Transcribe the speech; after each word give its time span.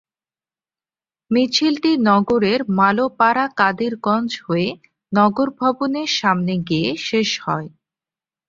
মিছিলটি 1.31 1.91
নগরের 2.07 2.59
মালোপাড়া 2.77 3.45
কাদিরগঞ্জ 3.59 4.31
হয়ে 4.45 4.69
নগর 5.11 5.47
ভবনের 5.59 6.09
সামনে 6.19 6.53
গিয়ে 6.69 6.89
শেষ 7.07 7.29
হয়। 7.45 7.69